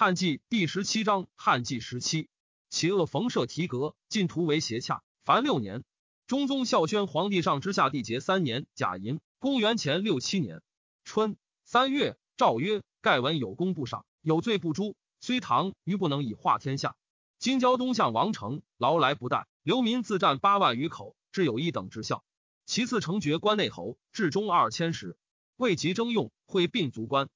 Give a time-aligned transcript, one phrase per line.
[0.00, 2.28] 汉纪第十七章，汉纪十七，
[2.70, 5.82] 其恶冯舍提格，晋图为邪洽，凡六年。
[6.28, 10.62] 中宗孝宣皇帝上之下缔结三年，甲寅，公元前六七年
[11.02, 16.94] 春三月，诏曰：盖闻有功不赏，有罪不诛，虽唐于不能以化天下。
[17.40, 22.22] 今交东向王城，劳来不怠，流民自战八万余口，至有一等之效。
[22.66, 25.18] 其次成爵关内侯，至中二千石，
[25.56, 27.28] 未及征用，会并族官。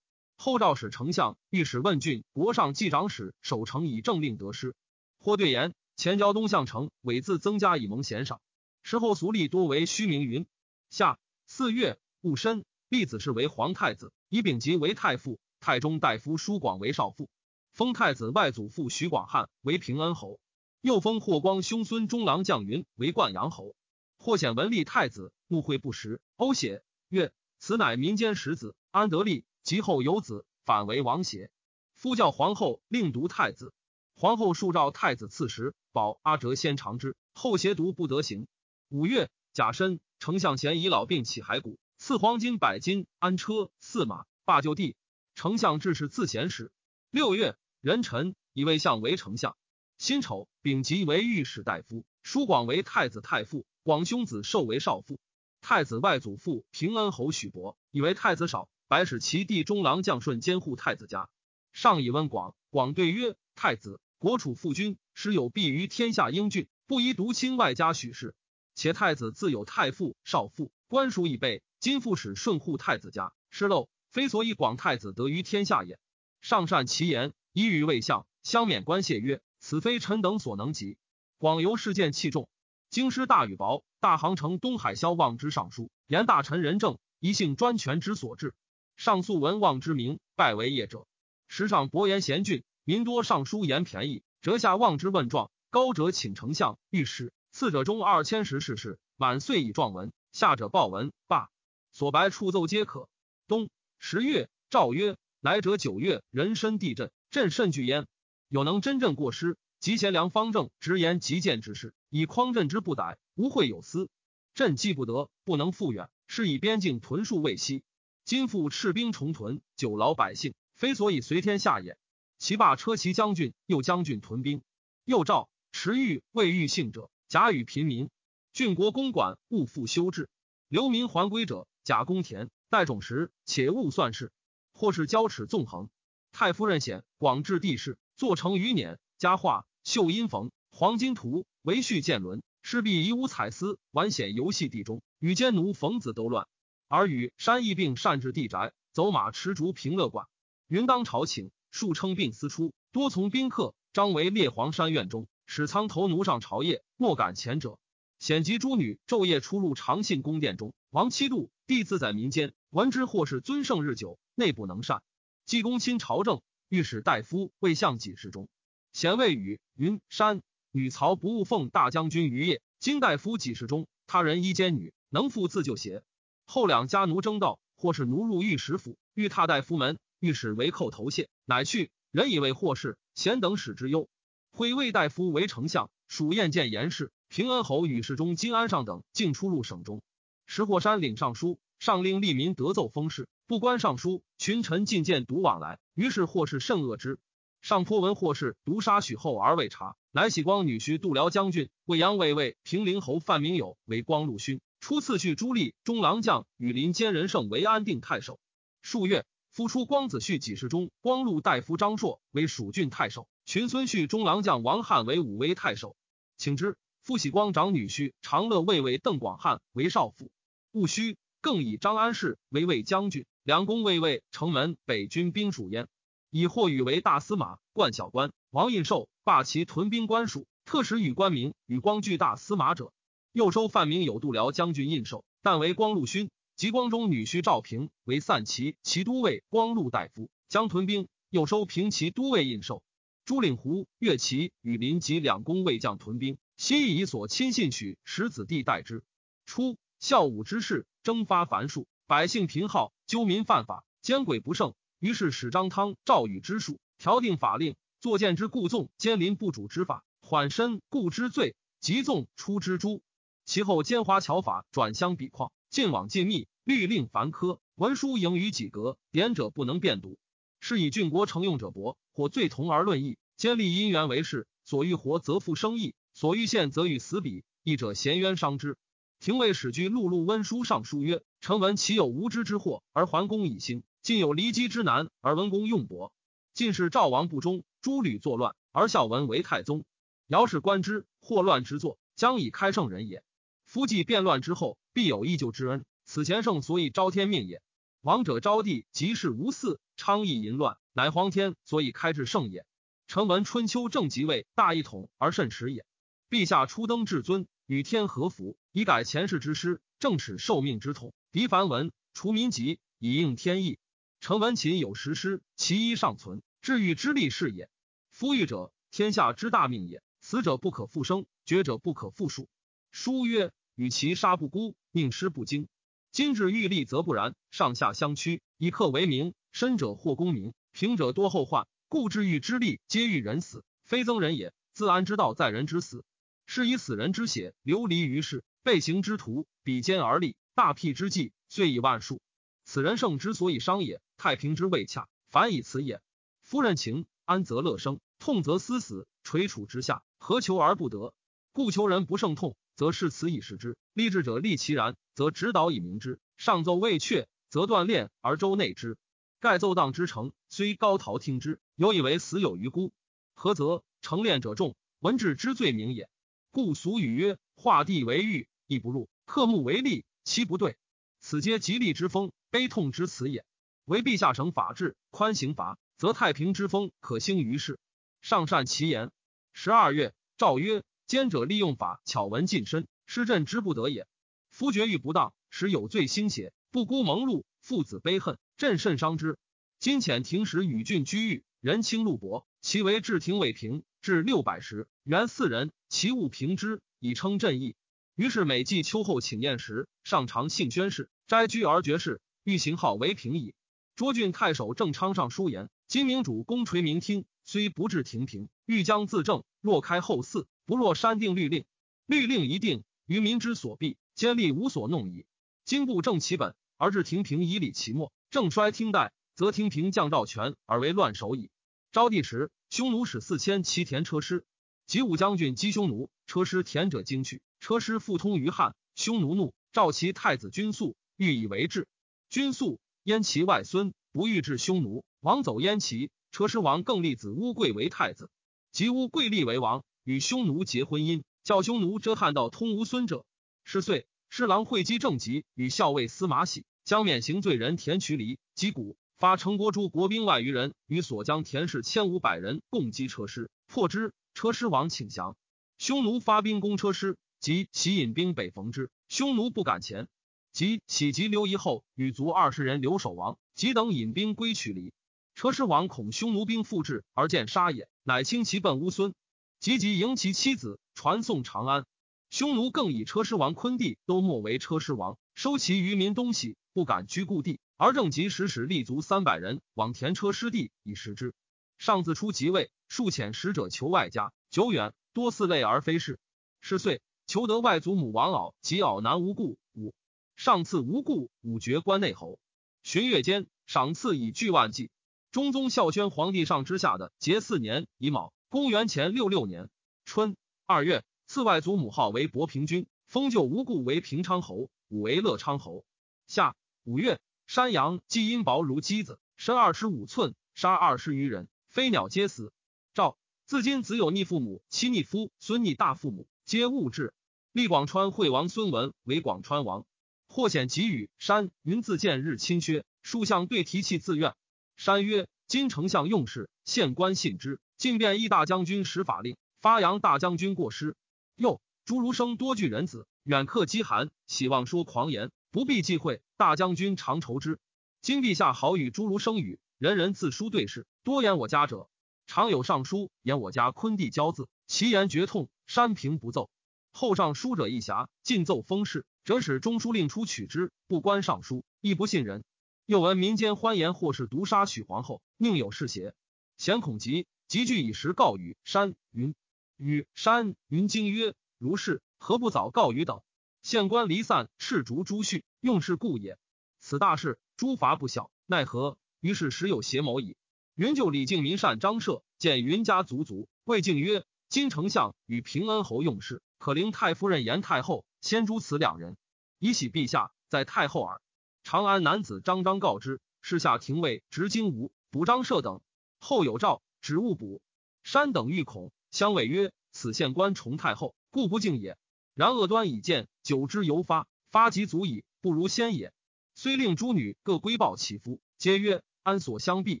[0.44, 4.74] 后诏使丞相、御史问郡、国上记长史守城以政令得失。
[5.20, 8.40] 或对言：前交东向城，伪自增加以蒙贤赏。
[8.82, 10.44] 时后俗吏多为虚名云。
[10.90, 17.28] 下四月戊申，立子氏为皇太子，以丙吉为太傅，太中大夫叔广为少傅，
[17.70, 20.40] 封太子外祖父徐广汉为平恩侯，
[20.80, 23.76] 又封霍光兄孙中郎将云为灌阳侯。
[24.18, 29.44] 霍显文立太子，穆会不识，欧写曰：“此乃民间始子，安得立？
[29.62, 31.50] 及后有子，反为王邪。”
[31.94, 33.72] 夫教皇后令读太子，
[34.16, 38.48] 皇后数召太子赐食，保阿哲先尝之，后邪读不得行。
[38.88, 44.96] 五月，甲申，丞相嫌遗老病起骸骨，赐黄金百斤，安车驷马，罢就地。
[45.34, 46.72] 丞相致仕自贤时。
[47.10, 49.56] 六月，壬辰，以魏相为丞相。
[49.96, 55.20] 辛丑，丙吉为御史大夫，叔广为太子太傅，广兄子寿为少傅。
[55.60, 61.30] 太子外祖父平恩侯许伯以为太子少，白使其弟中郎将顺监护太子家。
[61.72, 68.34] 上以问广，广对曰：“太子国储父君，实有弊于天下英俊，不宜独亲外家许氏。”
[68.76, 71.62] 且太子自有太傅、少傅，官属已备。
[71.80, 75.98] 今复使顺护太子家，失漏，非所以广太子得于天下也。
[76.42, 80.98] 上善其言，以与魏相相免官谢曰：“此非臣等所能及。”
[81.40, 82.46] 广由事件器重，
[82.90, 88.54] 京师大禹薄，大行城东海萧望之上书，言大臣仁政，一姓专权之所至。
[88.96, 91.06] 上素闻望之名，拜为业者。
[91.48, 95.50] 时上伯言贤俊，民多上书言便宜，折下望之问状。
[95.70, 97.32] 高者请丞相、御史。
[97.50, 101.50] 次者中二千石事事，满岁以状文；下者报文罢。
[101.92, 103.08] 所白处奏皆可。
[103.46, 108.06] 冬十月，诏曰：来者九月，人身地震，朕甚惧焉。
[108.48, 114.08] 有能真正过失，及贤良方正，直言极谏之事，以匡朕之不逮，无会有司。
[114.54, 117.82] 朕既不得，不能复远，是以边境屯戍未息。
[118.24, 121.98] 今复赤兵重屯，久劳百姓，非所以随天下也。
[122.38, 124.62] 其罢车骑将军，又将军屯兵。
[125.04, 127.10] 又诏持欲未欲幸者。
[127.28, 128.10] 甲与平民，
[128.52, 130.28] 郡国公馆勿复修治，
[130.68, 134.30] 流民还归者，甲公田代种时，且勿算事。
[134.72, 135.88] 或是交齿纵横。
[136.30, 146.46] 太夫人显广治地势，作成余辇，佳画绣阴缝，黄金图为序剑轮，势必以五彩丝玩显游戏地中，与奸奴冯子斗乱，
[146.92, 150.26] 而与山邑并善治地宅，走马持竹平乐馆。
[150.68, 153.74] 云当朝请，数称病私出，多从宾客。
[153.94, 155.26] 张为列黄山院中。
[155.46, 157.78] 使苍头奴上朝谒，莫敢前者。
[158.18, 165.02] 显及诸女昼夜出入长信宫殿中，王七度，弟自在民间，闻之或是尊圣日久，内不能善。
[165.46, 168.50] 济公亲朝政，御史大夫未相几事中。
[168.92, 176.02] 贤谓语云山女曹不误奉大将军于业，今大夫几事中，他人一奸女，能复自救邪？
[176.52, 181.90] 后两家奴争道，或是奴入御史府，欲踏大夫门，御史为寇头谢，乃去。
[182.10, 184.06] 人以为或是贤等使之忧。
[184.50, 190.02] 徽魏大夫为丞相，属燕见严氏、平恩侯与世中金安上等，竟出入省中。
[190.44, 195.78] 石霍山领尚书，上令吏民得奏封事，不关尚书，群臣进谏独往来。
[195.94, 197.18] 于是霍氏甚恶之。
[197.62, 208.40] 上颇闻霍氏毒杀许后而未察，乃喜光女婿度辽将军、魏阳卫尉平陵侯范明友为光禄勋，初次叙朱立中郎将羽林兼仁胜为安定太守。
[208.82, 213.28] 数月，复出光子婿几世中光禄大夫张硕为蜀郡太守。
[213.46, 215.94] 群孙叙中郎将王翰为武威太守，
[216.36, 216.76] 请之。
[217.00, 220.32] 傅喜光长女婿长乐卫尉邓广汉为少傅。
[220.72, 225.86] 戊戌，更以张安世为卫将军，梁公卫尉城门北军兵属焉。
[226.28, 228.32] 以霍宇为大司马，冠小官。
[228.50, 232.92] 王印寿罢其屯兵官属，特使与官民与光具大司马者。
[233.32, 236.30] 又收范明有度辽将军印绶，但为光禄勋。
[236.54, 241.08] 及光中女婿赵平为散骑骑都尉、光禄大夫，将屯兵。
[241.30, 242.82] 又收平骑都尉印绶。
[243.24, 249.02] 朱令狐、岳齐与林及两宫卫将屯兵，悉以所亲信许使子弟代之。
[249.46, 254.74] 初，孝武之事征发繁数，百姓贫好，纠民犯法，奸诡不胜。
[254.98, 263.02] 于是使张汤、赵禹之术，调定法令，作谏之故纵奸临不主之法，缓身故之罪，即纵出之诛。
[263.44, 270.18] 其后奸猾巧法转相比况，尽往尽密，律令繁苛，文书盈于几格，典者不能辨读。
[270.60, 274.46] 是以郡国承用者薄，或罪同而论义，兼立因缘为事。
[274.64, 277.44] 所欲活则复生义，所欲陷则与死比。
[277.64, 278.76] 义者咸冤伤之。
[279.18, 286.12] 廷尉史居碌碌温书上书曰：臣闻其有无知之祸而桓公以兴，晋有离姬之难而文公用薄。
[286.54, 289.84] 晋是赵王不忠，诸吕作乱，而孝文为太宗。
[290.28, 293.24] 尧是观之，祸乱之作，将以开圣人也。
[293.72, 295.86] 夫既变乱之后，必有义救之恩。
[296.04, 297.62] 此前圣所以昭天命也。
[298.02, 302.66] 王者昭帝即是无嗣，昌邑淫乱，乃皇天所以开治圣也。
[303.06, 305.86] 臣闻春秋正即位，大一统而甚始也。
[306.28, 311.14] 陛下初登至尊，与天和服，以改前世之师，正使受命之统。
[311.30, 313.78] 敌凡文，除民籍，以应天意。
[314.20, 317.70] 臣闻秦有十师，其一尚存，治愈之力是也。
[318.10, 320.02] 夫欲者，天下之大命也。
[320.20, 322.50] 死者不可复生，绝者不可复数。
[322.90, 325.68] 书曰：与其杀不孤，宁失不惊。
[326.10, 329.34] 今至欲立则不然，上下相趋，以克为名。
[329.52, 331.66] 深者获功名，平者多后患。
[331.88, 334.54] 故治欲之力，皆欲人死，非增人也。
[334.72, 336.04] 自安之道，在人之死。
[336.46, 342.20] 是以死人之血流离于世，被行之徒比肩而立，大辟之计，遂以万数。
[342.64, 344.00] 此人胜之所以伤也。
[344.16, 346.00] 太平之未洽，反以此也。
[346.42, 349.06] 夫人情安则乐生，痛则思死。
[349.22, 351.14] 垂楚之下，何求而不得？
[351.52, 356.18] 故求人不胜痛，则视此以视之；立志者立其然，则指导以明之。
[356.36, 358.98] 上奏未却，则锻炼而周内之。
[359.38, 361.60] 盖奏当之成，虽高陶听之。
[361.76, 362.92] 犹以为死有余辜，
[363.34, 363.84] 何则？
[364.00, 366.10] 成练者众，文治之罪名也。
[366.50, 370.76] 故俗语曰：“画地为玉，亦不入；刻木为利，其不对。”
[371.22, 373.46] 此皆吉利之风，悲痛之词也。
[373.84, 377.78] 唯陛下省法治，宽刑罚，则太平之风可兴于世。
[378.22, 379.12] 上善其言。
[379.52, 384.06] 十二月，诏曰：“奸者利用法，巧闻近身，失朕之不得也。
[384.50, 389.38] 夫绝狱不当，使有罪兴邪，不孤蒙禄，父子悲恨，朕甚伤之。
[389.78, 397.76] 今遣庭使与郡居狱。”人轻禄薄，其为至廷未平，至六百石，原四人，其物平之，以称朕意。
[398.16, 403.54] 于是每季秋后请宴时，上常信宣誓，斋居而绝世，欲行号为平矣。
[403.94, 409.44] 卓郡太守郑昌上书言：今明主公垂明听，虽不至庭平，欲将自正。
[409.60, 411.64] 若开后嗣，不若删定律令。
[412.06, 415.26] 律令一定，于民之所必，监吏无所弄矣。
[415.64, 419.12] 今不正其本，而至庭平以理其末，正衰听代。
[419.34, 421.50] 则廷平降赵权而为乱首矣。
[421.90, 424.44] 昭帝时，匈奴使四千骑田车师，
[424.86, 428.76] 及武将军击匈奴，车师田者惊去，车师复通于汉。
[428.94, 431.88] 匈奴怒，召其太子君素，欲以为质。
[432.28, 436.10] 君素燕齐外孙，不欲治匈奴，王走燕齐。
[436.30, 438.30] 车师王更立子乌贵为太子，
[438.70, 443.24] 及乌贵立为王，与匈奴结婚姻，教匈奴遮汉道通无孙者。
[443.64, 448.96] 是岁，侍郎会稽正吉与校尉司马喜将免刑罪人田渠离击鼓。
[449.18, 454.12] 发成国诸国兵万余人，与所将田氏千五百人共击车师，破之。
[454.34, 455.36] 车师王请降。
[455.78, 460.08] 匈奴发兵攻车师，即其引兵北逢之，匈奴不敢前。
[460.52, 464.92] 即起及留遗后，与卒二十人留守王，即等引兵归曲离。
[465.36, 469.14] 车师王恐匈奴兵复至而见杀也，乃轻骑奔乌孙，
[469.62, 471.86] 急急迎其妻子，传送长安。
[472.30, 477.60] 匈奴更以车师王昆弟都莫为车师王，收其余民东西，不敢居故地。
[477.76, 481.32] 而正及时使立足三百人往田车师地以食之。
[481.78, 486.18] 上自出即位，数遣使者求外家，久远多似累而非事。
[486.60, 489.58] 是岁，求得外祖母王媪及媪男无故。
[489.74, 489.94] 五
[490.34, 492.40] 上赐无故五爵关内侯。
[492.82, 494.90] 旬月间，赏赐以巨万计。
[495.30, 499.70] 中宗孝宣皇帝上之下的节四年乙卯，公元前六六年
[500.04, 505.86] 春二月，赐外祖母号为博平君，封就无故为平昌侯，武为乐昌侯。
[506.26, 506.54] 夏
[506.84, 507.18] 五月。
[507.46, 512.52] 山羊既阴薄如鸡子，身二十五寸，杀二十余人，飞鸟皆死。
[512.92, 513.16] 赵
[513.46, 517.14] 自今子有逆父母、妻逆夫、孙逆大父母，皆勿治。
[517.52, 519.86] 立广川惠王孙文为广川王。
[520.28, 524.34] 或显给予山云自见日侵削，数相对提气自愿。
[524.76, 527.58] 山曰：今丞相用事，县官信之。
[527.82, 530.94] 进变义大将军使法令，发扬大将军过失。
[531.34, 535.32] 又诸儒生多惧人子，远客饥寒，喜妄说狂言。
[535.50, 537.58] 不必忌讳，大将军常愁之。
[538.00, 541.88] 今陛下好与诸儒生语，人人自书对视，多言我家者，
[542.28, 546.50] 常有上书言我家昆弟骄字，其言绝痛，山平不奏。
[546.92, 552.44] 后上书者一侠，尽奏封事，则使中书令出取之，不关上书，亦不信人。
[552.86, 556.14] 又闻民间欢言，或是毒杀许皇后，宁有是邪？
[556.58, 559.34] 嫌恐急，急具以时告与山云。
[559.76, 563.20] 与山云惊曰：如是，何不早告与等？
[563.60, 566.38] 县官离散，赤逐朱旭，用事故也。
[566.80, 568.96] 此大事，诸罚不小，奈何？
[569.20, 570.38] 于是时有邪谋矣。
[570.76, 579.18] 云就李敬民善张舍见云家族族，魏敬曰：“金丞相与平恩侯用事，可令太夫人言太后，先诛此两人，
[579.58, 581.20] 以喜陛下，在太后耳。”
[581.64, 585.82] 长安男子张张告之，事下廷尉执金吾补张舍等。
[586.18, 587.60] 后有诏，指物补。
[588.04, 591.98] 山等欲恐，相谓曰：“此县官崇太后，故不敬也。
[592.34, 596.12] 然恶端已见，久之犹发，发及足矣，不如先也。”
[596.54, 600.00] 虽令诸女各归报其夫，皆曰：“安所相避？”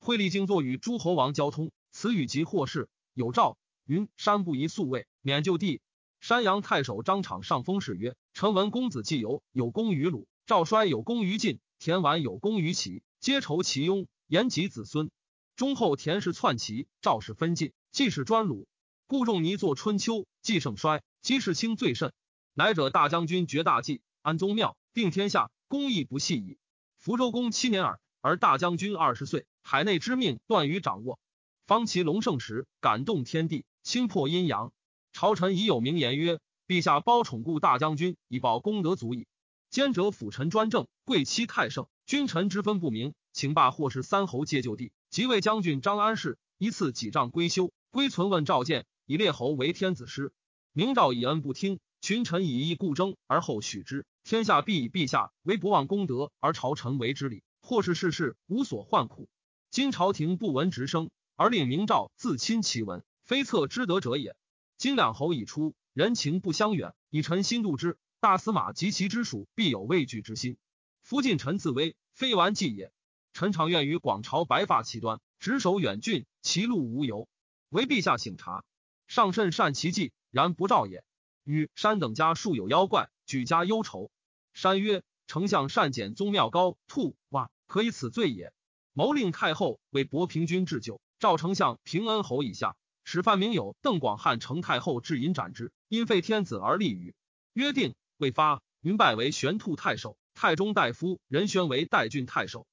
[0.00, 5.80] 惠利经坐与诸侯王交通，此语及祸事有诏云：山不宜宿卫，免就地。
[6.20, 15.10] 山阳太守张敞上封事曰：“臣闻公子季游有功于鲁，赵衰有功于晋，田完有功于齐，皆仇其庸，言及子孙。
[15.58, 18.68] 忠后田氏篡齐，赵氏分晋，季氏专鲁，
[19.08, 22.12] 故仲尼作春秋，季盛衰，姬氏兴最甚。
[22.54, 26.58] 乃者大将军绝大计，安宗庙，定天下，公义不细矣。
[26.96, 31.18] 福州公七年耳，而大将军二十岁。”海内之命断于掌握，
[31.66, 34.72] 方其隆盛时，感动天地，清破阴阳。
[35.12, 36.38] 朝臣已有名言曰
[36.68, 39.26] ：“陛下褒宠故大将军，以报功德足矣。”
[39.70, 44.92] 兼者辅臣专政，贵戚太盛，君臣之分不明，请罢或是三侯皆就地。
[45.10, 50.32] 即位将军张安世一次几丈归休，归存问召见，以列侯为天子师。
[50.72, 54.06] 明诏以恩不听，群臣以义故争，而后许之。
[54.22, 57.42] 天下必以陛下为不忘功德，而朝臣为之礼。
[57.60, 59.28] 或是世事无所患苦。
[59.70, 64.36] 今朝廷不闻直声，而令明诏自亲其文，非策之德者也。
[64.78, 67.98] 今两侯已出，人情不相远，以臣心度之。
[68.20, 70.56] 大司马及其之属，必有畏惧之心。
[71.02, 72.92] 夫晋臣自危，非玩计也。
[73.38, 77.28] 臣常愿于广朝白发其端，执守远郡，其路无由。
[77.68, 78.64] 唯陛下省察，
[79.06, 81.04] 上甚善其计，然不召也。
[81.44, 84.10] 与山等家数有妖怪，举家忧愁。
[84.54, 88.52] 山曰：丞相善检宗庙高兔哇，可以此罪也。
[88.92, 97.14] 谋令太后为博平君置酒，赵丞相平恩侯以下，使范明友、邓广汉成太后至饮斩之，因废天子而立于
[97.52, 98.60] 约定未发。
[98.80, 102.66] 云拜为玄兔太守，太中大夫任宣为代郡太守。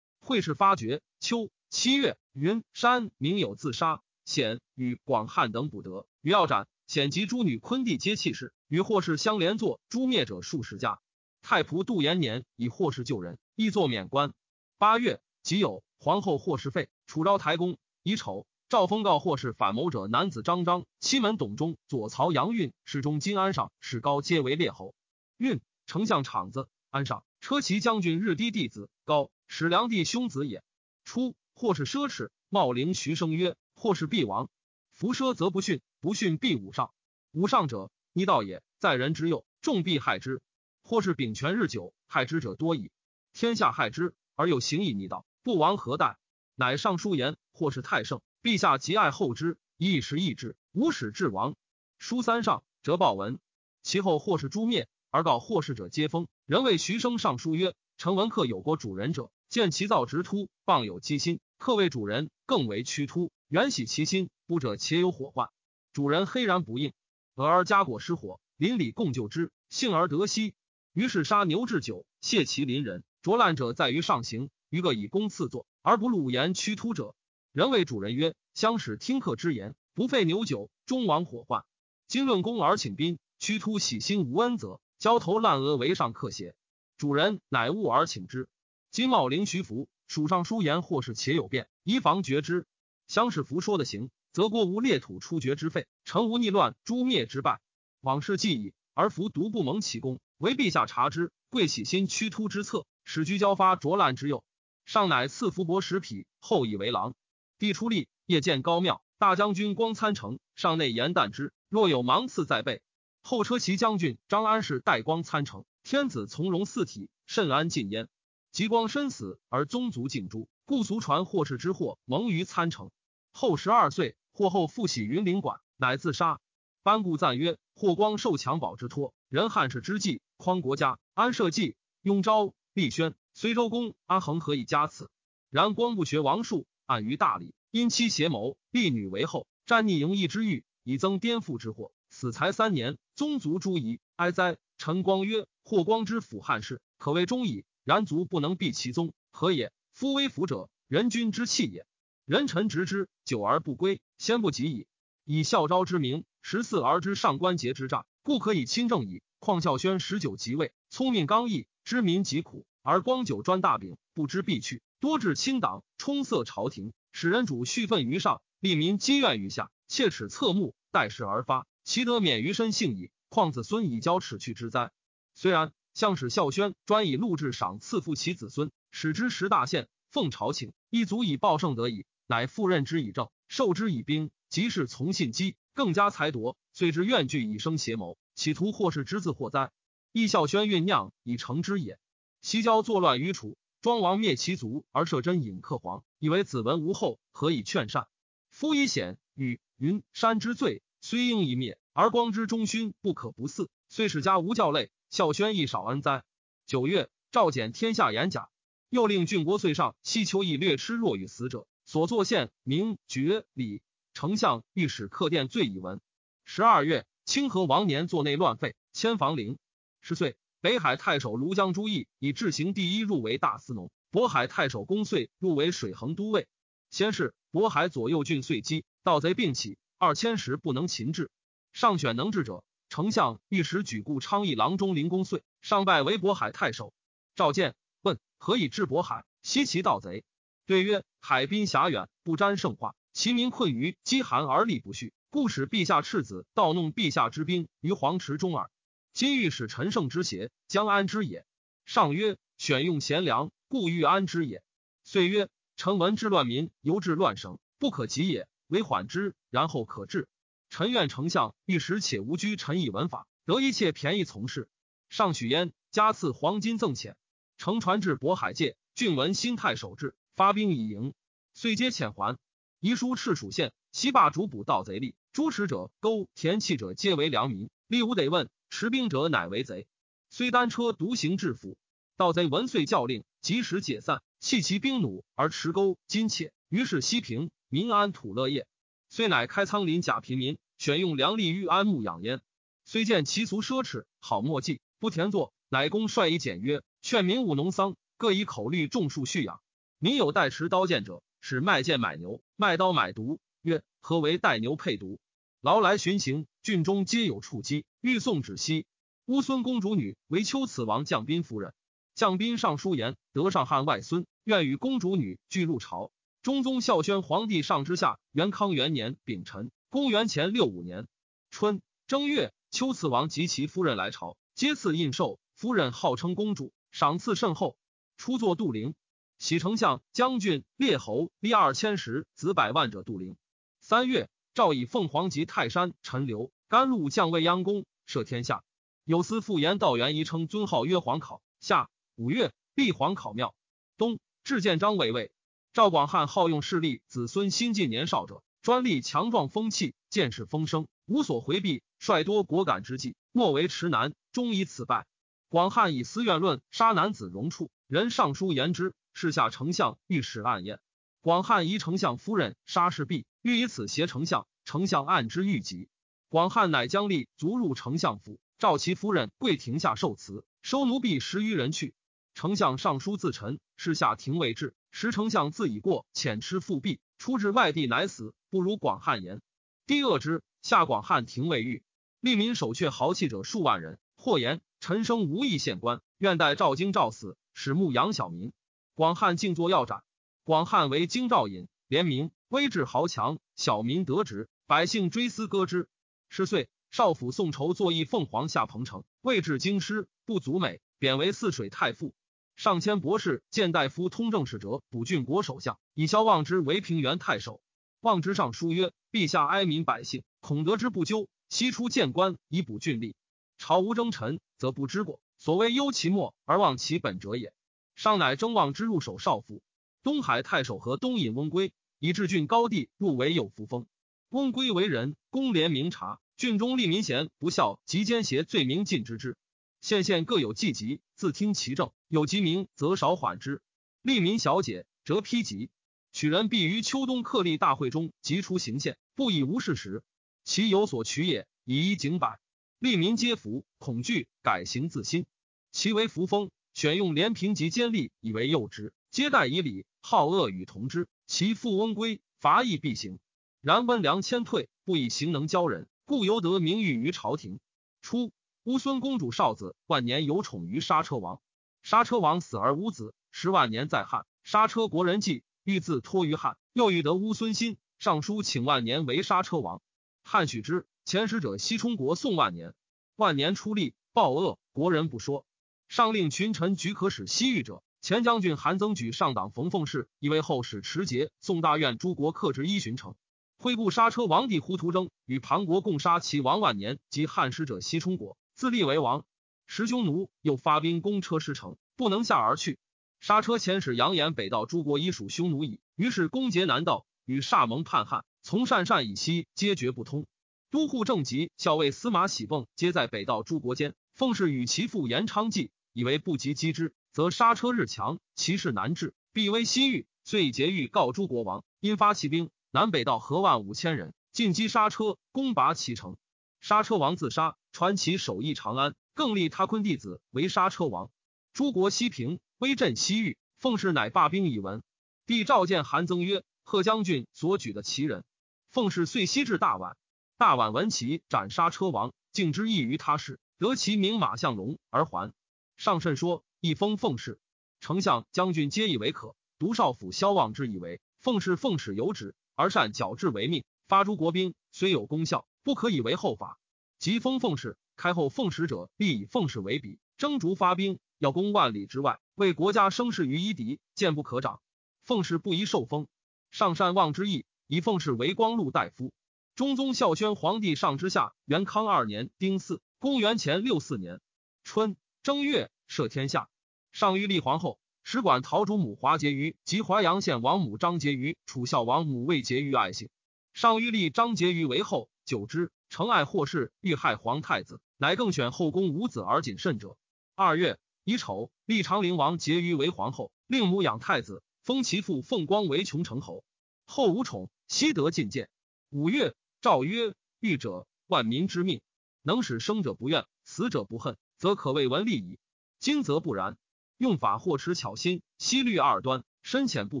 [0.30, 6.68] 会试发觉，秋七月，云山明有自杀，显与广汉等捕得，于要斩。
[6.86, 11.00] 显及诸女昆弟皆弃世，与霍氏相连坐诛灭者数十家。
[11.42, 14.32] 太仆杜延年以霍氏救人，亦作免官。
[14.78, 15.82] 八月，即有。
[15.98, 24.94] 皇后霍氏废，楚昭台公以丑，赵封告霍氏反谋者男子张张、西门董忠、左曹杨运、侍中金安上、史高皆为列侯。
[25.38, 30.62] 运丞相场子，安上车骑将军日低弟子，高史良弟兄子也。
[31.04, 34.48] 初，或是奢侈，茂陵徐生曰：“或是必亡，
[34.92, 36.94] 夫奢则不逊，不逊必武上。
[37.32, 40.40] 武上者，逆道也，在人之右，众必害之。
[40.84, 42.92] 或是秉权日久，害之者多矣。
[43.32, 46.16] 天下害之，而又行以逆道。”不亡何待？
[46.54, 51.56] 乃上书言，或是太盛，陛下极爱后之，一时易之，无使至亡。
[51.98, 53.40] 书三上，则报文。
[53.82, 56.28] 其后或是诛灭，而告或是者皆封。
[56.46, 64.30] 人谓徐生上书曰：“臣闻客有过主人者，见其造直突，傍有机心；客谓主人更为屈突，原喜其心。
[64.46, 65.48] 不者且有火患。
[65.92, 66.92] 主人黑然不应，
[67.34, 70.54] 俄而家果失火，邻里共救之，幸而得息。
[70.92, 73.02] 于是杀牛置酒，谢其邻人。
[73.22, 77.16] 着烂者在于上行。”余各以公赐作，而不鲁言屈突者，
[77.50, 81.64] 人谓主人曰：“相使听客之言，不废牛酒，终亡火患。
[82.06, 86.54] 今论功而请宾，屈突喜心无恩则，焦头烂额为上客邪？
[86.98, 88.48] 主人乃恶而请之。
[88.92, 92.66] 今茂陵徐福蜀上书言，或是且有变，宜防绝之。
[93.06, 97.60] 相士福说的行，则国无裂土出绝之费，城无逆乱诛灭之败。
[98.00, 104.42] 往事既矣，而福独不蒙其功，唯陛下察之，贵喜心屈突之策，使居交发浊烂之右。”
[104.84, 107.14] 上乃赐福伯十匹，后以为郎。
[107.60, 111.52] 帝出立，夜见高庙，大将军光参城，上内言旦之。
[111.68, 112.82] 若有芒刺在背，
[113.22, 115.64] 后车骑将军张安世代光参城。
[115.84, 118.08] 天子从容四体，甚安尽焉。
[118.52, 122.90] 极光身死，而宗族尽诛，故俗传霍氏之祸蒙于参城。
[123.32, 126.40] 后十二岁，霍后复徙云林馆，乃自杀。
[126.82, 133.14] 班固赞曰：霍光受襁褓之托，人汉室之计，匡国家，安社稷，雍昭、立宣。
[133.34, 135.10] 随周公阿衡何以加此？
[135.50, 141.92] 然光不学王术，暗于大礼，因妻邪谋，立女为后，战逆营邑之欲，以增颠覆之祸。
[142.08, 144.58] 死才三年，宗族诸夷，哀哉！
[144.76, 147.64] 陈光曰：“霍光之辅汉室，可谓忠矣。
[147.90, 149.72] 然卒不能避其宗，何也？
[149.92, 151.84] 夫威服者，人君之器也。
[152.24, 154.86] 人臣执之，久而不归，先不及矣。
[155.24, 159.22] 以孝昭之名，十四而知上官桀之诈，故可以亲政矣。
[159.40, 173.10] 况孝宣十九即位，聪明刚毅，知民疾苦。”而光久专大柄，不知必去，多至清党，充塞朝廷，使人主蓄愤于上，利民积怨于下，切齿侧目，待事而发，其得免于身性矣。
[173.28, 174.92] 况子孙以交齿去之哉？
[175.34, 182.06] 虽然，相使孝宣专以禄制赏赐福其子孙，使之十大县，奉朝请，亦足以报圣德矣。
[182.26, 189.72] 乃复任之以政，授之以兵，即是从信机，更加才夺，遂之怨惧以生邪谋，企图或是之字祸哉？
[190.10, 191.98] 亦孝宣酝酿以成之也。
[192.40, 198.06] 西郊作乱于楚，庄王灭其族而设真尹克皇，以为子文无后，何以劝善？
[198.48, 203.68] 夫以显与云山之罪，虽应一灭，而光之忠勋不可不嗣。
[203.90, 206.22] 虽使家无教类，孝宣亦少恩哉？
[206.66, 208.48] 九月，诏减天下严甲，
[208.90, 211.66] 又令郡国岁上西丘邑略吃若与死者。
[211.84, 213.82] 所作县名爵礼，
[214.14, 216.00] 丞相御史客殿罪以闻。
[216.44, 219.58] 十二月，清河王年作内乱废，迁房陵。
[220.00, 226.46] 十岁，北海太守庐江朱毅以治行第一入为大司农，渤海太守公遂入为水衡都尉。
[226.88, 231.32] 先是，渤海左右郡遂击盗贼并起，二千石不能擒治。
[231.72, 236.92] 上选能治者，丞相御史举故昌邑郎中林公遂上拜为渤海太守。
[237.36, 240.24] 召见，问何以治渤海，西其盗贼？
[240.66, 248.68] 对曰：海滨狭远，不沾圣化，其民困于饥寒而力不恤，故使陛下赤子盗弄陛下之兵于黄池中耳。
[249.12, 251.46] 今欲使陈胜之邪，将安之也。
[251.84, 254.64] 上曰：选用贤良，故欲安之也。
[255.04, 258.48] 遂曰：臣闻治乱民，由治乱省，不可及也。
[258.66, 260.26] 为缓之，然后可治。
[260.70, 264.68] 臣愿丞相一时且无拘，臣以文法，得一切便宜从事。
[265.08, 267.14] 上许焉，加赐黄金赠遣。
[267.58, 270.14] 乘船至渤海界，郡闻新太守至。
[270.36, 271.12] 发兵以迎，
[271.52, 272.38] 遂皆遣还。
[272.78, 277.68] 遗书赤蜀县，西霸主捕盗贼吏，诸持者、勾田契者，皆为良民。
[277.88, 279.88] 吏无得问，持兵者乃为贼。
[280.30, 281.76] 虽单车独行至府，
[282.16, 286.52] 盗贼闻遂教令，及时解散，弃其兵弩而持钩金切。
[286.68, 288.68] 于是西平，民安土乐业。
[289.12, 292.40] 虽乃开仓林甲平民，选用良吏欲安牧养焉。
[292.84, 299.60] 虽见其俗奢侈，好墨迹，不田作，乃公率以简约，劝民务农桑，各以口律种树蓄养。
[299.98, 303.38] 民有带持刀剑者，使卖剑买牛，卖刀买犊。
[303.62, 305.18] 曰：何为带牛配犊？
[305.60, 307.84] 劳来巡行，郡中皆有触机。
[308.00, 308.86] 欲送止息。
[309.26, 311.74] 乌孙公主女为丘此王将宾夫人。
[312.14, 316.12] 将宾上书言：得上汉外孙，愿与公主女俱入朝。
[316.42, 321.06] 中宗孝宣皇帝上之下，元康元年丙辰，公元前六五年
[321.50, 325.38] 春正月，丘次王及其夫人来朝，皆赐印绶。
[325.54, 327.76] 夫人号称公主，赏赐甚厚。
[328.16, 328.94] 初作杜陵。
[329.38, 333.36] 喜丞相、将军、列侯立二千石子百万者，杜陵。
[333.80, 338.64] 三月，诏以凤凰及泰山、陈留、甘露降未央宫，赦天下。
[339.04, 341.42] 有司复言道元仪称尊号曰皇考。
[341.60, 343.54] 夏五月，立皇考庙。
[343.98, 345.30] 冬，至建章卫尉。
[345.72, 355.06] 赵广汉好用势力，子孙新晋年少者，专立强壮风气，见识风声，无所回避，率多果敢之计，莫为迟难，终以此败。
[355.48, 358.94] 广汉以私怨论杀男子容处，人上书言之。
[359.12, 360.80] 是下丞相御史暗验，
[361.20, 364.46] 广汉疑丞相夫人杀士婢，欲以此挟丞相。
[364.64, 365.88] 丞相暗之欲急，
[366.28, 371.94] 广汉乃将吏卒入丞相府，召其夫人跪庭下受辞，收奴婢十余人去。
[372.34, 379.40] 丞相上书自陈，是下廷未至，时丞相自已过，遣吃复辟，出至外地乃死，不如广汉言。
[379.86, 381.82] 帝恶之，下广汉廷未狱，
[382.20, 383.98] 吏民守阙豪气者数万人。
[384.16, 388.52] 或言陈生无意献官，愿待赵京赵死，使牧养小民。
[388.94, 390.02] 广汉静坐要斩。
[390.44, 395.88] 广汉为京兆尹，廉明，威志豪强，小民得职，百姓追思歌之。
[396.28, 402.12] 十岁，少府宋筹作义凤凰下彭城，位至京师，不足美，贬为泗水太傅。
[402.60, 407.62] 上迁博士，谏大夫通政使者，补郡国首相，以萧望之为平原太守。
[408.02, 413.14] 望之上书曰：“陛下哀民百姓，恐得之不究，悉出谏官以补郡吏。
[413.56, 415.22] 朝无征臣，则不知过。
[415.38, 417.54] 所谓忧其末而忘其本者也。”
[417.96, 419.62] 上乃征望之入守少府，
[420.02, 423.86] 东海太守和东尹翁归，以至郡高地入为有福封。
[424.28, 429.38] 翁归为人，公廉明察，郡中吏民贤不孝及奸邪罪名尽之之。
[429.80, 433.62] 县县各有计疾，自听其政，有吉名则少缓之。
[434.02, 435.70] 利民小解，则批疾。
[436.12, 440.02] 取人必于秋冬克吏大会中即出行县，不以无事时，
[440.44, 442.40] 其有所取也，以一警百。
[442.78, 445.26] 利民皆服，恐惧，改行自新。
[445.72, 446.50] 其为扶风。
[446.72, 451.08] 选用廉平及奸吏以为诱之，接待以礼，好恶与同之。
[451.26, 453.18] 其富翁归，伐义必行。
[453.60, 457.58] 然温良谦退，不以行能教人，故犹得名誉于朝廷。
[458.02, 458.32] 初，
[458.64, 461.40] 乌孙公主少子，万年有宠于刹车王。
[461.82, 464.26] 刹车王死而无子，十万年在汉。
[464.44, 469.80] 刹车国人祭，欲自托于汉，又欲得乌孙心，上书请万年为刹车王。
[470.22, 470.86] 汉许之。
[471.06, 472.74] 前使者西充国宋万年，
[473.16, 475.46] 万年出力报恶，国人不说。
[475.88, 477.82] 上令群臣举可使西域者。
[478.02, 481.30] 前将军韩增举上党冯凤氏，以为后使持节。
[481.40, 483.14] 宋大院诸国克之一巡城。
[483.56, 489.24] 挥故刹车王帝胡图征与庞国共杀其王万年及汉使者西充国，自立为王。
[489.66, 492.78] 时匈奴又发兵攻车师城，不能下而去。
[493.18, 495.80] 刹车遣使扬言北道诸国已属匈奴矣。
[495.96, 500.26] 于是攻劫南道，与萨蒙叛汉，从鄯善以西皆绝不通。
[500.70, 503.94] 都护正吉、校尉司马喜泵皆在北道诸国间。
[504.12, 510.06] 奉氏与其父延昌计，以为不及击之，则刹车日强，其势难治，必危西域。
[510.22, 516.18] 遂以劫狱告诸国王，因发骑兵，南北道合万五千人，进击刹车，攻拔其城。
[516.60, 521.10] 刹车王自杀，传其首义长安，更立他昆弟子为刹车王。
[521.52, 523.38] 诸国西平，威震西域。
[523.58, 524.82] 奉氏乃罢兵以闻。
[525.26, 528.24] 帝召见韩增曰：“贺将军所举的奇人。”
[528.72, 529.96] 奉氏遂西至大宛。
[530.38, 535.34] 大宛闻其斩杀车王，敬之异于他事，得其名马向龙而还。
[535.76, 537.38] 上甚说，一封奉氏。
[537.80, 539.34] 丞相将军皆以为可。
[539.58, 546.59] 独少府萧望之以为奉氏奉使有旨，而善矫治为命，发诸国兵，虽有功效，不可以为后法。
[547.00, 554.60] 即封奉氏，开后奉使者，必以奉氏为比，征逐发兵，要攻万里之外，为国家生事于夷狄，剑不可长。
[555.02, 556.08] 奉氏不宜受封。
[556.50, 559.14] 上善望之意，以奉氏为光禄大夫。
[559.54, 564.20] 中宗孝宣皇帝上之下，元康二年丁巳，公元前六四年
[564.62, 566.50] 春正月，赦天下。
[566.92, 573.08] 上谕立皇后，使管陶主母华婕妤及淮阳县王母张婕妤、楚孝王母魏婕妤爱姓。
[573.54, 579.96] 上谕立张婕妤为后，久之，成爱祸事，欲害皇太子，乃更选后宫无子而谨慎者。
[580.34, 586.42] 二月乙丑，立长陵王婕妤为皇后，令母养太子，封其父凤光为琼城侯。
[586.84, 588.50] 后无宠，悉得进谏。
[588.88, 589.36] 五月。
[589.60, 591.80] 诏曰：欲者，万民之命，
[592.22, 595.38] 能使生者不怨，死者不恨，则可谓文利矣。
[595.78, 596.58] 今则不然，
[596.96, 600.00] 用法或持巧心，息虑二端，深浅不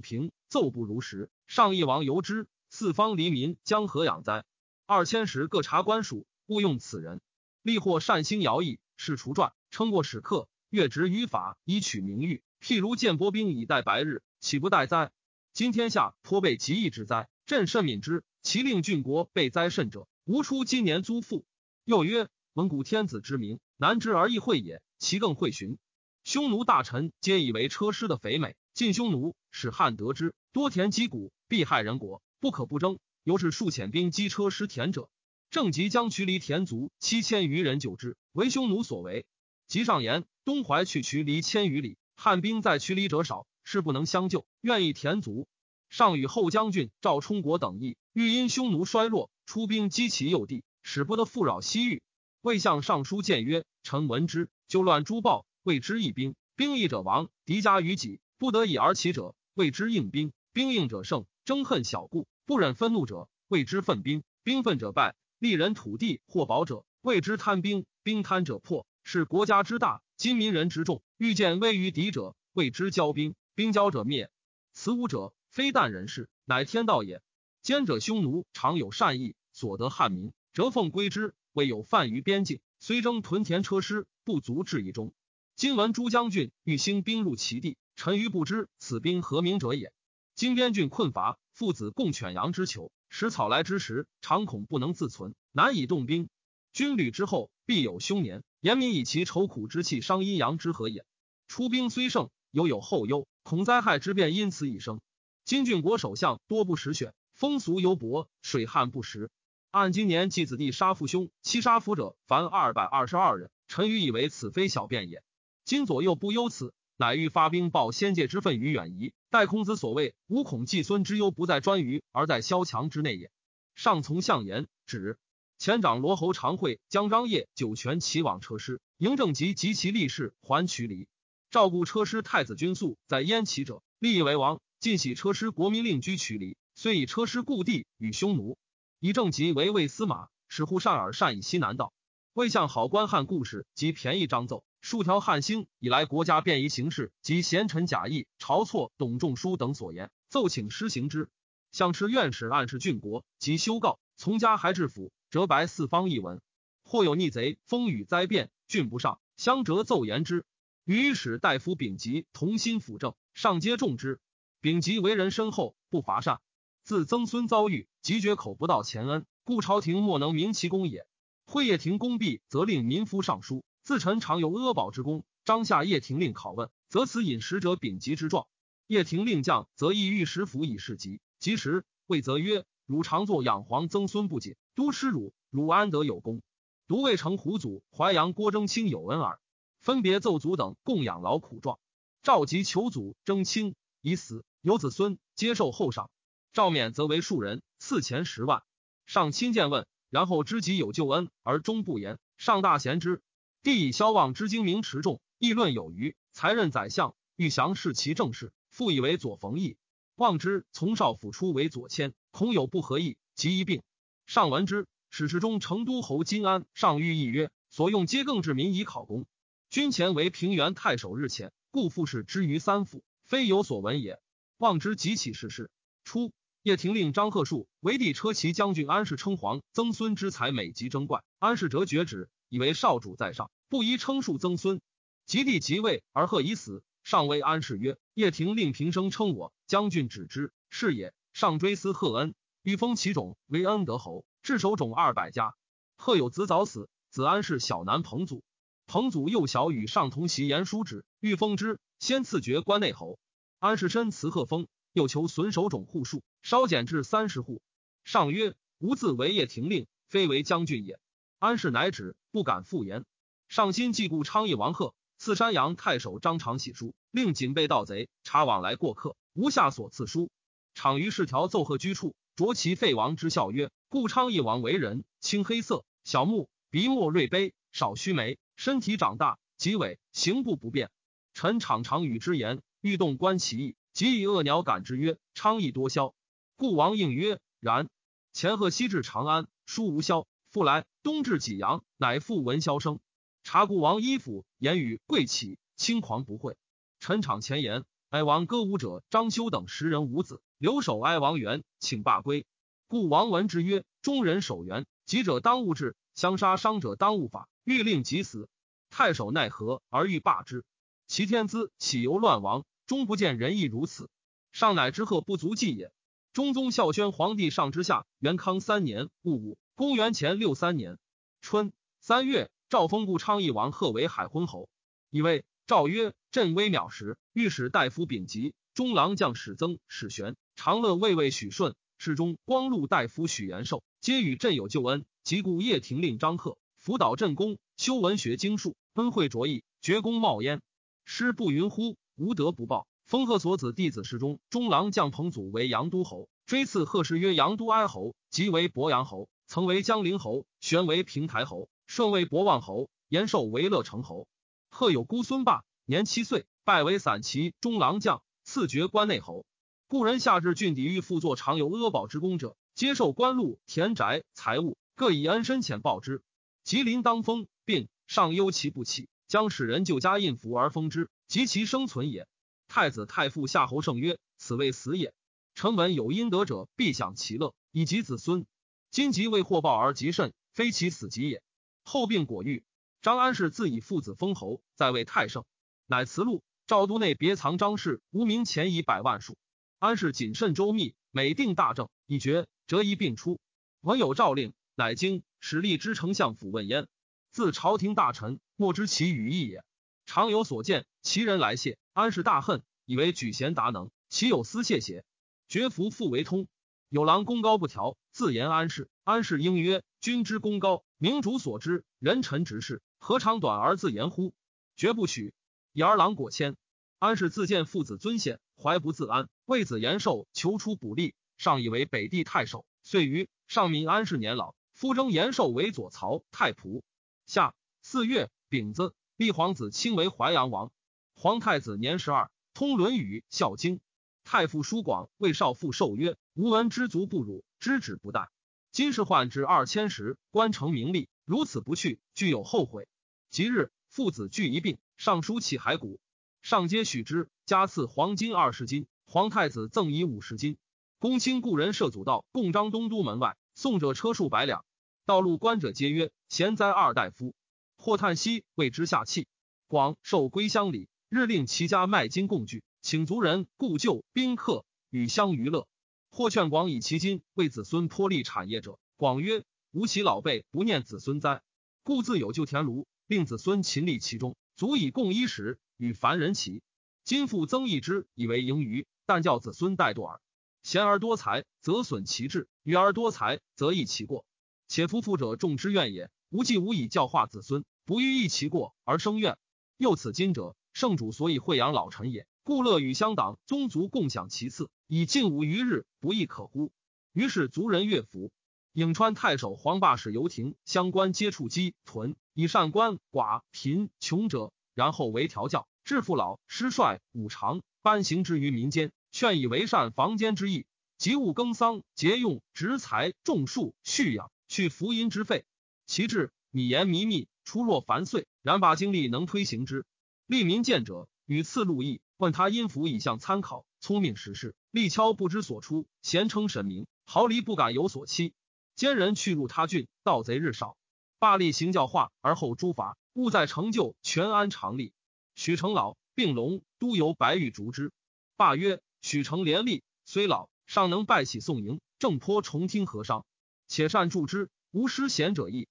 [0.00, 1.30] 平，奏不如实。
[1.46, 4.44] 上一王由之，四方黎民将何养哉？
[4.92, 7.20] 二千石各察官署，勿用此人。
[7.62, 12.42] 立或善兴徭役，是除传，称过史客，越职于法，以取名誉。
[12.60, 15.12] 譬如建波兵以待白日，岂不待哉？
[15.52, 18.24] 今天下颇被极易之灾，朕甚悯之。
[18.42, 21.44] 其令郡国被灾甚者，无出今年租赋。
[21.84, 24.82] 又曰：蒙古天子之名，难知而易会也。
[24.98, 25.78] 其更会寻。
[26.24, 32.98] 匈奴大臣皆以为车师的肥美，晋匈奴使汉得之，多田击谷，必害人国，不可不争。
[33.24, 35.10] 由是数遣兵击车师田者，
[35.50, 39.26] 正即将渠离田卒七千余人救之，为匈奴所为。
[39.66, 45.46] 即上言东淮去渠离千余里，汉兵在渠离者少，是不能相救，愿意田卒。
[45.88, 47.96] 上与后将军赵充国等议。
[48.12, 52.02] 欲因匈奴衰落，出兵击其右地，使不得复扰西域。
[52.40, 56.34] 魏相尚书谏曰：“臣闻之，就乱诸暴，谓之义兵。
[56.56, 60.32] 兵役者亡，敌家于己，不得已而起者，谓之应兵。
[60.52, 64.22] 兵应者胜，争恨小故，不忍愤怒者，谓之愤兵。
[64.44, 67.86] 兵愤者败，利人土地或宝者，谓之贪兵。
[68.04, 71.02] 兵贪者破，是国家之大，今民人之众。
[71.16, 73.34] 欲见危于敌者，谓之骄兵。
[73.56, 74.30] 兵骄者灭。
[74.72, 77.20] 此五者，非但人事，乃天道也。”
[77.62, 85.12] 奸者匈奴常有善意，所得汉民折奉归之，未有犯于边境，虽征屯田车师，不足至一中。
[85.56, 89.92] 今闻诸将军欲兴兵入其地，臣愚不知此兵何名者也。
[90.34, 96.28] 今边郡困乏，父子共犬羊之求，食草来之时，常恐不能自存，难以动兵。
[96.72, 101.04] 军旅之后，必有凶年，严民以其愁苦之气伤阴阳之和也。
[101.48, 105.00] 出兵虽胜，犹有后忧，恐灾害之变因此已生。
[105.44, 107.12] 金郡国首相多不识选。
[107.34, 109.30] 风俗犹薄，水旱不时。
[109.70, 113.50] 按今年继子弟杀父兄，妻杀父者，凡二百二十二人。
[113.66, 115.22] 臣愚以为此非小便也。
[115.64, 119.14] 今左右不忧此，乃欲发兵报先界之愤于远夷。
[119.30, 123.30] 待孔子所谓“吾恐季孙之忧不在专于，而在萧墙之内也”。
[123.74, 125.16] 上从相言，指
[125.56, 131.08] 前长罗侯常会将张掖酒泉齐往车师，嬴政吉及其力士还渠离，
[131.50, 134.60] 照顾车师太子君素在燕齐者，立以为王。
[134.78, 136.58] 尽喜车师国民令居渠离。
[136.74, 138.58] 虽以车师故地与匈奴，
[138.98, 141.94] 以正吉为魏司马，使护善尔善以西南道。
[142.34, 151.28] 魏向好官汉故事及便宜章奏，数条汉兴以来国家便宜形势及贤臣贾谊、晁错、董仲舒等所言，奏请施行之。
[151.70, 156.40] 相持院使暗示郡国及修告，从家还至府，折白四方一文。
[156.82, 160.44] 或有逆贼，风雨灾变，郡不上，相折奏言之。
[160.84, 164.18] 与使大夫丙吉同心辅政，上皆重之。
[164.60, 166.40] 丙吉为人深厚，不乏善。
[166.82, 171.06] 自曾孙遭遇，即绝口不到前恩，故朝廷莫能明其功也。
[171.44, 175.24] 会叶廷公毕，则令民夫上书，自臣常有阿保之功。
[175.44, 178.46] 张下叶廷令拷问，则此饮食者丙吉之状。
[178.86, 181.20] 叶廷令将，则意御食府以示吉。
[181.40, 186.40] 及时，谓则曰：“汝常作养皇曾孙不解，都吃汝，汝安得有功？
[186.86, 189.40] 独未成胡祖、淮阳郭征卿有恩耳。
[189.80, 191.80] 分别奏祖等供养劳苦状。
[192.22, 196.10] 召集求祖征卿已死，有子孙，接受后赏。
[196.52, 198.62] 赵冕则为庶人，赐钱十万。
[199.04, 203.20] 上亲见问。”然后知己有救恩而终不言，上大贤之。
[203.62, 209.76] 帝以萧望之精明持重，议论有余，才任宰相，欲降视其政事，复以为左冯异。
[210.16, 213.82] 望之从少府出为左迁，恐有不合意，即一病。
[214.26, 219.26] 上闻之，史事中成都侯金安上谕议曰：所用皆更治民以考功。
[219.68, 224.20] 君前为平原太守日前，故复士之于三府，非有所闻也。
[224.56, 225.70] 望之即起事事。
[226.02, 226.32] 初。
[226.62, 234.82] 叶廷令张贺树为帝车骑将军安氏称皇曾孙之才美极争怪，安氏折绝止，以为少主在上，不宜称树曾孙。
[235.24, 245.54] 及帝即位而贺已死，上谓安氏曰：“叶廷令平生称我将军，止之是也。”上追思贺恩，欲封其种为恩德侯，至守种二百家。
[245.96, 248.44] 贺有子早死，子安氏小男彭祖，
[248.86, 253.18] 彭祖幼小与上同席言书旨，欲封之，先赐爵关内侯。
[253.60, 254.68] 安氏深辞贺封。
[254.92, 257.62] 又求损守种户数，稍减至三十户。
[258.04, 260.98] 上曰：“吾自为业停令，非为将军也。”
[261.38, 263.04] 安氏乃止，不敢复言。
[263.48, 269.16] 上心既故昌邑王贺，赐山阳太守张长喜书，令警备盗贼，查往来过客。
[269.32, 270.30] 无下所赐书。
[270.74, 280.90] 场于是条奏贺居处，着其废王之孝曰：“故昌邑王为人，青黑色，小目，鼻墨锐悲，少须眉，身体长大，极伟，行步不便。
[281.32, 286.12] 臣常常与之言，欲动观其意。”即以恶鸟感之曰：“昌邑多枭。”
[286.60, 287.88] 故王应曰：“然。”
[288.34, 290.26] 前贺西至长安，书无消。
[290.50, 293.00] 复来，东至济阳，乃复闻萧声。
[293.42, 296.58] 察故王衣服言语贵起，轻狂不讳。
[296.98, 302.44] 陈场前言：“哀王歌舞者张修等十人无子，留守哀王园，请罢归。”
[302.88, 307.48] 故王闻之曰：“中人守园，急者当务治，相杀伤者当务法。
[307.64, 308.50] 欲令即死，
[308.90, 310.62] 太守奈何而欲罢之？
[311.06, 314.10] 其天资岂由乱王？”终不见仁义如此，
[314.52, 315.90] 上乃之贺不足计也。
[316.32, 320.96] 中宗孝宣皇帝上之下，元康三年戊午，公元前六三年
[321.40, 324.68] 春三月，赵封故昌邑王贺为海昏侯。
[325.10, 335.04] 以为诏曰：“朕微渺时，御史大夫丙吉、中郎将史曾、史玄、长乐卫尉许顺、侍中光禄大夫许延寿，皆与朕有旧恩。
[335.24, 340.62] 即故叶廷令张贺辅导朕功，修文学经术，恩惠卓异，绝功冒焉。
[341.04, 349.28] 师不云乎？”无德不报，封贺所子弟子侍中中郎将彭祖为阳都侯，追赐贺氏曰阳都哀侯，即为博阳侯。
[349.48, 354.28] 曾为江陵侯，玄为平台侯，顺为博望侯，延寿为乐成侯。
[354.68, 359.44] 贺有姑孙霸，年七岁，拜为散骑中郎将，赐爵关内侯。
[359.88, 366.22] 故人下至郡邸，欲复作常有阿保之功者，接受官禄、田宅、财物，各以恩深浅报之。
[366.62, 371.10] 吉林当封，并上忧其不起，将使人就加印符而封之。
[371.26, 372.28] 及其生存也。
[372.70, 375.12] 太子太傅夏侯胜曰：“此谓死也。
[375.56, 378.46] 臣闻有阴德者，必享其乐，以及子孙。
[378.92, 381.42] 今即为祸报而极甚，非其死极也。”
[381.82, 382.62] 后病果愈。
[383.02, 385.44] 张安氏自以父子封侯，在位太盛，
[385.86, 386.44] 乃辞禄。
[386.68, 389.36] 赵都内别藏张氏，无名钱以百万数。
[389.80, 393.40] 安氏谨慎周密，每定大政，以决折一并出。
[393.80, 396.86] 闻有诏令，乃经使吏之丞相府问焉。
[397.32, 399.64] 自朝廷大臣，莫知其语意也。
[400.10, 405.04] 常有所见，其人来谢，安氏大恨，以为举贤达能，岂有私谢邪？
[405.46, 406.48] 绝服复为通。
[406.88, 408.90] 有郎功高不调，自言安氏。
[409.04, 414.34] 安氏应曰：“君之功高，明主所知，人臣直事，何尝短而自言乎？”
[414.74, 415.32] 绝不许。
[415.72, 416.56] 以儿郎果谦。
[416.98, 422.66] 安氏自见父子尊贤，怀不自安，为子延寿，求出补吏，上以为北地太守。
[422.82, 426.82] 遂于上民安氏年老，夫征延寿为左曹太仆。
[427.26, 428.92] 下四月丙子。
[429.20, 430.72] 立皇子亲为淮阳王，
[431.14, 433.76] 皇太子年十二，通《论语》《孝经》。
[434.24, 438.28] 太傅叔广为少父受曰：“吾闻知足不辱，知止不殆。
[438.72, 442.88] 今世换至二千石，官成名利，如此不去，具有后悔。”
[443.28, 446.00] 即日，父子俱一病，上书起骸骨，
[446.40, 448.86] 上皆许之，加赐黄金二十斤。
[449.04, 450.56] 皇太子赠以五十斤。
[450.98, 454.64] 公卿故人设祖道，共张东都门外，送者车数百两。
[455.04, 457.34] 道路观者皆曰：“贤哉，二大夫！”
[457.80, 459.26] 或叹息，谓之下气。
[459.66, 465.66] 广受归乡里，日令其家卖金共聚，请族人、故旧宾客与相娱乐。
[466.10, 471.40] 或劝广以其金为子孙颇立产业者，广曰：“吾其老辈不念子孙哉？
[471.82, 476.62] 故自有旧田庐，令子孙勤力其中，足以供衣食，与凡人齐。
[477.02, 480.20] 今复增益之，以为盈余，但教子孙怠惰耳。
[480.62, 484.26] 贤而多财，则损其志；愚而多财，则益其过。
[484.68, 486.10] 且夫妇者众之怨也。
[486.30, 489.36] 无计无以教化子孙，不欲益其过而生怨。
[489.76, 496.72] 又此今者，圣主所以惠养老臣也。”故乐与乡党宗族共享其次，以尽吾余日，不亦可乎？
[497.12, 498.32] 于是族人乐服。
[498.72, 510.66] 颍川太守黄霸使游亭相关皆处积屯，以善官寡贫穷者，然后为调教，致父老师帅五常，颁行之于民间，劝以为善房间之意。
[510.96, 515.44] 及物耕桑，节用植财，种树畜养，去福音之费。
[515.90, 519.84] 其志米言弥密，出若繁岁，然把精力能推行之。
[520.24, 522.00] 利民见者，与次路易。
[522.16, 528.34] 问他音符以向参考，聪明识事，力敲不知所出，贤称神明，毫厘不敢有所欺。
[528.76, 530.76] 奸人去入他郡，盗贼日少。
[531.18, 534.92] 霸力行教化，而后诛伐，务在成就，全安常立。
[535.34, 537.90] 许成老并龙，都由白玉逐之。
[538.36, 543.26] 罢曰：许成连立，虽老，尚能拜喜送迎，正颇重听和商，
[543.66, 545.66] 且善助之，无失贤者意。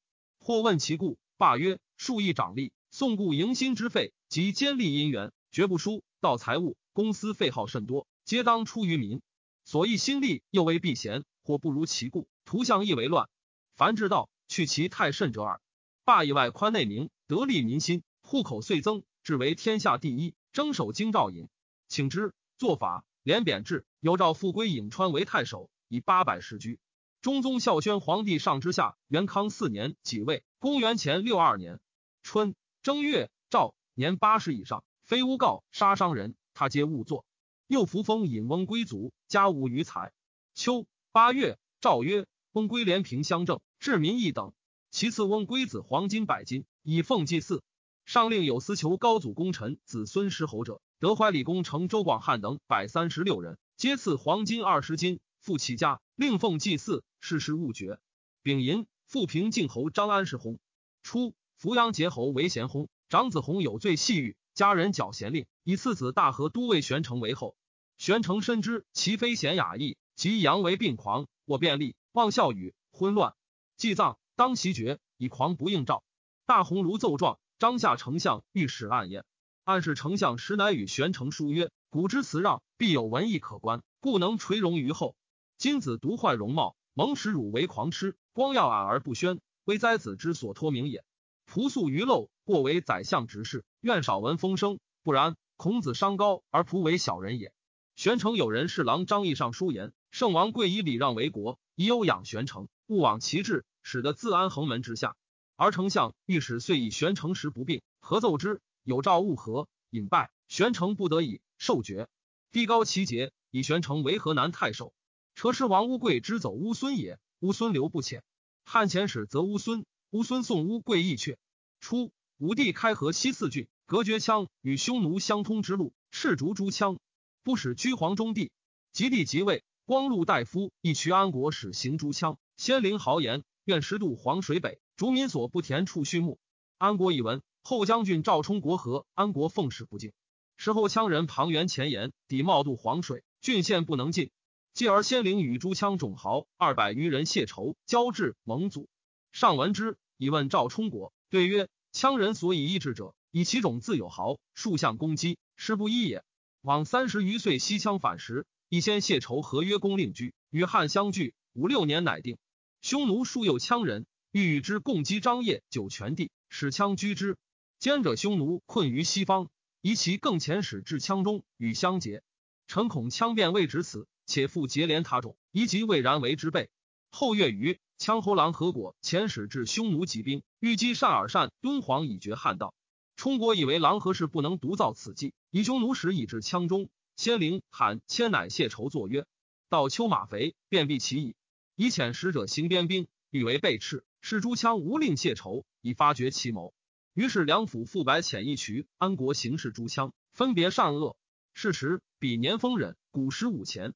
[0.50, 6.04] 或问其故，罢曰：数亿长吏，送故迎新之费，及监利姻缘，绝不输。
[6.22, 9.22] 盗财物，公司费耗甚多，皆当出于民。
[9.64, 13.30] 所益心力，又为避嫌，或不如其故，图相亦为乱。
[13.76, 15.62] 凡至道，去其太甚者耳。
[16.04, 20.34] 罢以外宽内明，得利民心，户口遂增，至为天下第一。
[20.52, 21.48] 征守京兆尹，
[21.88, 26.80] 请之做法，连贬制，有诏复归颍川为太守，以八百石居。
[27.22, 31.82] 中宗孝宣皇帝上之下，元康四年己未，公元前六二年
[32.24, 34.86] 春正月，诏年八十以上。
[35.04, 37.26] 非诬告杀伤人，他皆误作。
[37.68, 40.14] 又扶风引翁归族，家无余财。
[40.54, 44.54] 秋八月，诏曰：翁归连平乡政，治民一等。
[44.90, 47.62] 其次，翁归子黄金百斤，以奉祭祀。
[48.06, 57.04] 上令有司求高祖功臣子孙失侯者，德怀理公成周广汉等百三十六人，皆赐黄金二十斤，附其家，令奉祭祀。
[57.20, 58.00] 世事勿绝。
[58.42, 60.58] 丙寅，复平靖侯张安世薨。
[61.04, 64.36] 初，扶阳节侯为贤薨，长子弘有罪细狱。
[64.54, 67.56] 家人矫贤令，以次子大和都尉玄成为后。
[67.98, 73.36] 玄成深知其非贤雅义，即阳为病狂，我便利望孝语，昏乱。
[73.78, 76.04] 祭葬当袭爵，以狂不应诏。
[76.46, 79.24] 大鸿胪奏状，张下丞相御史暗言。
[79.64, 85.16] 暗示丞相实乃与玄成书曰：“古之辞让，必有文义可观，故能垂荣于后。
[85.58, 91.06] 今子独坏容貌，蒙使辱为狂痴，光耀迩而不宣，为哉子之所托名也。
[91.50, 94.82] 仆素愚陋。”或为宰相执事，愿少闻风声。
[95.02, 97.54] 不然，孔子商高而仆为小人也。
[97.96, 105.16] 玄成有人侍郎张毅上书言：圣王贵以礼让为国，以有养玄成，勿往其志，使得自安横门之下。
[105.56, 110.32] 而丞相御史遂以玄成时不病，合奏之，有诏勿和，引败。
[110.50, 112.10] 玄成不得已受爵。
[112.52, 114.92] 帝高其节，以玄成为河南太守。
[115.40, 118.24] 车师王乌贵之走乌孙也，乌孙留不遣。
[118.66, 121.38] 汉遣使则乌孙，乌孙送乌贵义阙。
[121.80, 122.12] 初。
[122.40, 126.98] 武帝开河西四郡，隔绝羌与匈奴相通之路，赤逐诸羌，
[127.42, 128.52] 不使居黄中地。
[128.92, 132.36] 及帝即位，光禄大夫亦驱安国使行诸羌。
[132.58, 136.38] 先灵豪言，愿十渡黄水北，逐民所不田处畜牧。
[136.78, 140.12] 安国以闻，后将军赵充国和安国奉使不敬。
[140.58, 144.32] 事后羌人庞元前言，抵冒渡黄水，郡县不能进。
[144.74, 148.88] 继而先灵与诸羌种豪二百余人谢仇，交至蒙祖。
[149.32, 151.68] 上闻之，以问赵充国，对曰。
[151.92, 156.24] 羌人所以抑制者，以其种自有豪，数相攻击，实不一也。
[156.62, 162.38] 往三十余岁西羌反时，一先谢仇，合约公令居，与汉相聚，五六年乃定。
[162.82, 167.38] 匈奴数有羌人，欲与之共击张掖、酒泉地，使羌居之。
[167.80, 169.50] 兼者匈奴困于西方，
[169.82, 172.22] 以其更遣使至羌中与相结。
[172.68, 176.70] 臣恐羌变未止此，且复结连他种，宜即未然为之备。
[177.12, 177.80] 后月余。
[177.98, 182.74] 羌侯郎何果遣使至匈奴集兵，欲击善尔善、敦煌以绝汉道。
[183.18, 186.90] 冲国以为郎何氏不能独造此计，以匈奴使以至羌中。
[187.18, 189.26] 先灵罕迁乃谢仇作曰
[189.68, 191.36] ：“到秋马肥，便必其矣。”
[191.76, 194.06] 以遣使者行边兵，欲为备斥。
[194.22, 196.74] 是诸羌无令谢仇，以发觉其谋。
[197.14, 201.18] 于是梁府复白遣一渠安国行事诸羌，分别善恶。
[201.54, 203.94] 是时，比年丰忍，古时五钱。